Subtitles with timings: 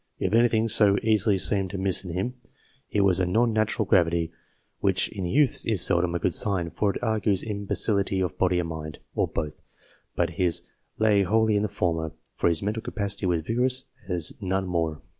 [0.27, 2.33] If anything so early seemed amiss in him,
[2.89, 4.31] it was a non natural gravity,
[4.79, 8.69] which in youths is seldom a good sign, for it argues imbecility of body and
[8.69, 9.61] mind, or both;
[10.15, 10.63] but his
[10.97, 15.03] lay wholly in the former, for his mental capacity was vigorous, as none more."